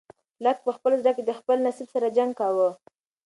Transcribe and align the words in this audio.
لښتې 0.43 0.63
په 0.65 0.71
خپل 0.77 0.91
زړه 1.01 1.11
کې 1.15 1.23
د 1.25 1.31
خپل 1.39 1.57
نصیب 1.67 1.87
سره 1.95 2.13
جنګ 2.17 2.31
کاوه. 2.39 2.69